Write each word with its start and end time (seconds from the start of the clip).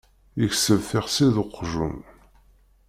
Yekseb 0.39 0.81
tixsi 0.89 1.27
d 1.33 1.35
uqjun. 1.43 1.97